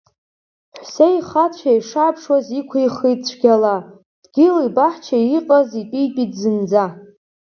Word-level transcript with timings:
Ҳәсеи 0.79 1.17
хацәеи 1.27 1.79
шааԥшуаз 1.87 2.47
иқәихит 2.59 3.19
цәгьала, 3.27 3.77
дгьыли-баҳчеи 4.23 5.23
иҟаз 5.37 5.69
итәитәит 5.81 6.31
зынӡа. 6.41 6.85